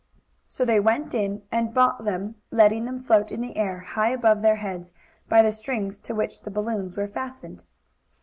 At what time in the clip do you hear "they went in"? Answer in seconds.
0.65-1.43